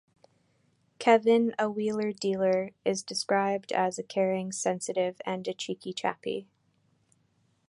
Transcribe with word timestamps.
Kevin, 0.97 1.53
a 1.59 1.69
wheeler 1.69 2.11
dealer, 2.11 2.71
is 2.83 3.03
described 3.03 3.71
as 3.71 3.99
caring, 4.09 4.51
sensitive 4.51 5.21
and 5.27 5.47
a 5.47 5.53
cheeky 5.53 5.93
chappy. 5.93 6.47